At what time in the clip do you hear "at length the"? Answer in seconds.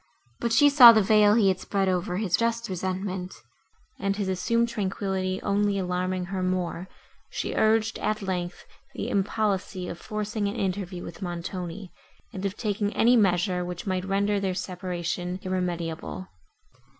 7.99-9.11